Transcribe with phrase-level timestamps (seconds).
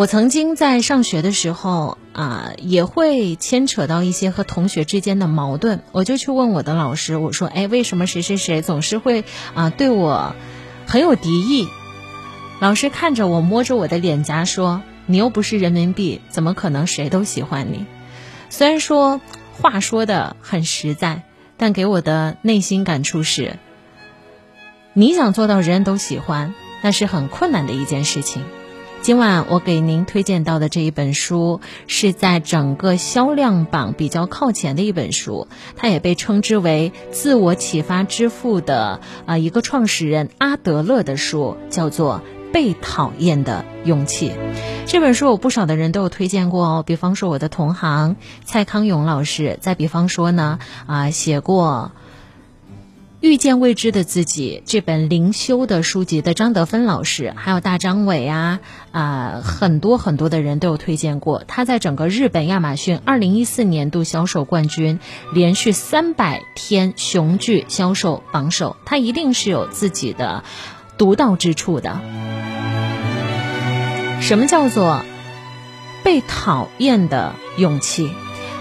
[0.00, 10.34] 我曾经在上学的时候啊，也会牵扯到一些和同学之间的矛盾，我就去问我的老师，我说：“哎，为什么谁谁谁总是会啊对我
[10.86, 11.68] 很有敌意？”
[12.60, 17.84] 老师看着我，摸着我的脸颊说：“你又不是人民币，怎么可能谁都喜欢你？”
[18.48, 19.20] 虽然说
[19.52, 21.24] 话说的很实在，
[21.58, 23.58] 但给我的内心感触是：
[24.94, 28.42] 你想做到人人都喜欢，那是很困难的一件事情。
[29.02, 42.20] 今晚我给您推荐到的这一本书，是在整个销量榜比较靠前的一本书，它也被称之为“自我启发之父”的啊一个创始人阿德勒的书，叫做
[42.52, 44.30] 《被讨厌的勇气》。
[44.84, 51.92] 这本书有不少的人都有推荐过哦，比方说我的同行蔡康永老师，再比方说呢啊写过。
[53.20, 58.60] 遇见未知的自己这本灵修的书籍的张德芬老师，还有大张伟啊
[58.92, 61.44] 啊，很多很多的人都有推荐过。
[61.46, 65.00] 他在整个日本亚马逊二零一四年度销售冠军，
[65.34, 70.42] 连续三百天雄踞销售榜首，他一定是有自己的
[70.96, 72.00] 独到之处的。
[74.22, 75.04] 什么叫做
[76.02, 78.08] 被讨厌的勇气？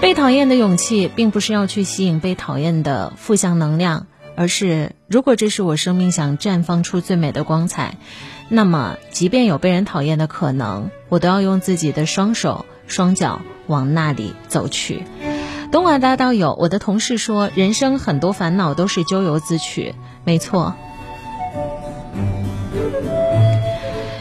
[0.00, 4.06] 被讨厌的勇气，并不是要去吸引被讨厌的负向能量。
[4.36, 7.96] 而是，如果这是我生命想绽放出最美的光彩，
[8.50, 15.04] 那么即便有被人讨厌的可能，我都要用自己的双手双脚往那里走去。
[15.72, 19.94] 东莞大道有我的同事说，人生很多烦恼都是咎由自取。
[20.24, 20.74] 没错，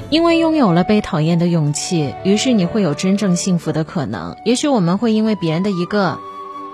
[0.10, 4.38] 因为拥有了被讨厌的勇气，于是你会有真正幸福的可能。
[4.46, 6.20] 也许我们会因为别人的一个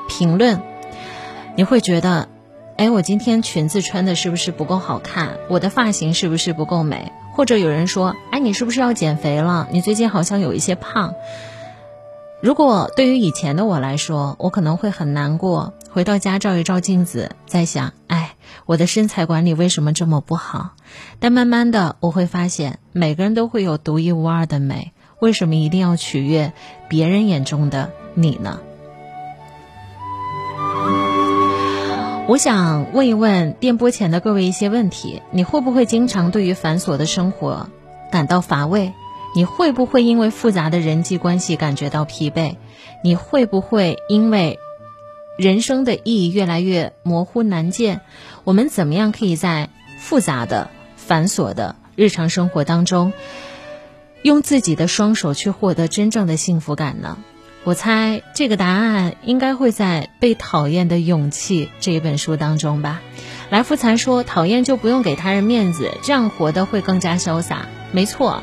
[0.08, 0.61] 评论，
[1.55, 2.30] 你会觉得。
[2.81, 5.37] 哎，我今天裙子穿的是不是不够好看？
[5.49, 7.11] 我的发型是不是不够美？
[7.31, 9.67] 或者有人说，哎，你是不是要减肥了？
[9.71, 11.13] 你最近好像有一些胖。
[12.41, 18.33] 如果对于以前的我来说，我可能会很难过，回到家照一照镜子，在想，哎，
[18.65, 20.71] 我的身材管理为什么这么不好？
[21.20, 26.52] 但慢慢的，我会发现，每个人都会有独一无二的美，为什么一定要取悦
[26.89, 28.59] 别人眼中的你呢？
[32.27, 37.70] 我想问一问电波前的各位一些问题：你会不会经常对于繁琐的生活
[38.11, 38.93] 感到乏味？
[39.36, 42.55] 你会不会因为复杂的人际关系感觉到疲惫？
[43.04, 44.59] 你会不会因为
[45.37, 48.02] 人生的意义越来越模糊难见？
[48.45, 53.11] 我们怎么样可以在复杂的、繁琐的日常生活当中，
[54.21, 57.17] 用自己的双手去获得真正的幸福感呢？
[57.64, 63.02] 我猜这个答案应该会在《被讨厌的勇气》这一本书当中吧。
[63.52, 68.42] 来福才说：“讨厌就不用给他人面子，这样活得会更加潇洒。”没错，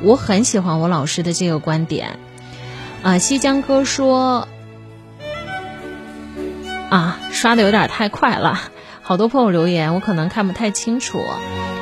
[0.00, 2.20] 我很喜欢我老师的这个观点。
[3.02, 4.46] 啊，西江哥说
[6.88, 8.60] ：“啊，刷的有点太快了，
[9.02, 11.20] 好多朋友留言，我可能看不太清楚。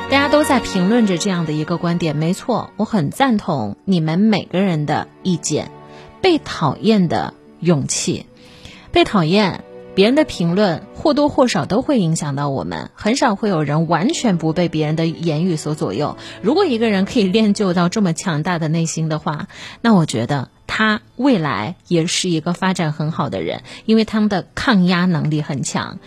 [0.09, 2.15] 大家都在评论着这样的一个观点。
[2.15, 5.69] 没错，我很赞同你们每个人的意见。”
[6.25, 8.25] 被讨厌的勇气，
[8.91, 9.63] 被讨厌，
[9.93, 12.89] 别人的评论或多或少都会影响到我们。
[12.95, 16.17] 很少会有人完全不被别人的言语所左右。
[16.41, 19.47] 如果一个人可以练就到这么强大的内心的话，
[19.81, 25.99] 那我觉得他未来也是一个发展很好的人，因为他们的抗压能力很强。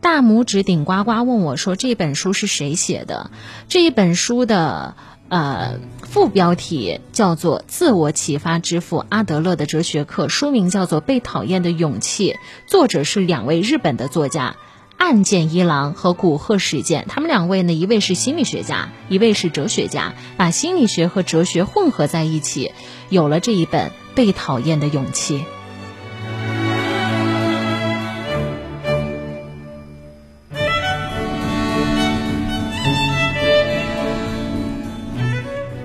[0.00, 3.30] 大拇指顶呱呱问我说：“这本书是谁写的？”
[3.68, 4.94] 这一本书的。
[5.30, 12.32] 呃，副标题叫做《自我启发之父阿德勒的哲学课》，书名叫做《被讨厌的勇气》，
[12.66, 14.56] 作者是两位日本的作家
[14.96, 17.06] 岸见一郎和古贺史健。
[17.08, 22.72] 他们两位呢，一位是心理学家，一位是哲学家，把心理学和哲学混合在一起，
[23.08, 25.38] 有了这一本《被讨厌的勇气》。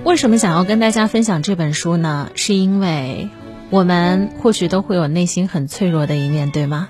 [0.06, 2.30] 为什么想要跟大家分享这本书呢？
[2.36, 3.28] 是因为
[3.70, 6.88] 我们或许都会有内心很脆弱的一面，对吗？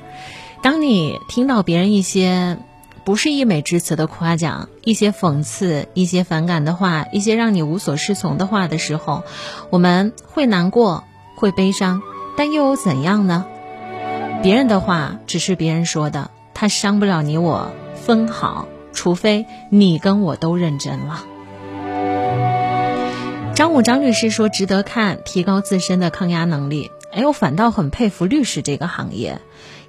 [0.62, 2.58] 当你听到别人一些
[3.04, 9.22] 不是溢美之词的夸奖、一些讽刺、一些反感的话、一些让你无所适从的话的时候，
[9.70, 11.04] 我们会难过、
[11.36, 12.02] 会悲伤，
[12.36, 13.46] 但又有怎样呢？
[14.42, 21.24] 别人的话只是别人说的，他伤不了你我分毫，除非你跟我都认真了。
[23.56, 29.40] 张武张律师说：“值得看，提高自身的抗压能力。”哎，我反倒很佩服律师这个行业，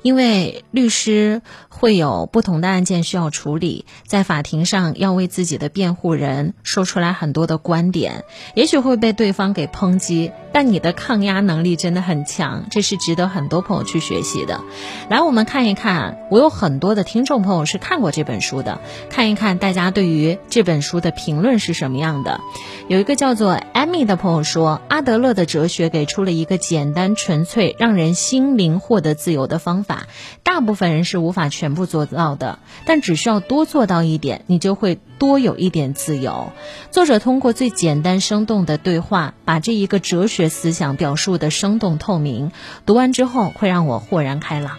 [0.01, 8.23] 因为律师会有不同的案件需要处理，在法庭上要为自己的辩护人说出来很多的观点，
[8.55, 14.59] 也许会被对方给抨击，但你的抗压能力真的很强，这是值得很多朋友去学习的。
[15.07, 22.41] 来，我们看一看，我有很多的听众朋友是看过这本书的，看一看大家对于这本书的评论是什么样的。
[22.87, 30.07] 有一个叫做艾米的朋友说，阿德勒的哲学给出了一个简单纯粹、让人心灵获得自由的方法，
[30.41, 32.57] 大部分人是无法全部做到的，
[32.87, 36.51] 但只需要多做到一点，你就会多有一点自由。
[36.91, 42.51] 作者通过最简单生动的对话，把这一个哲学思想表述的生动透明，
[42.85, 44.77] 读完之后会让我豁然开朗。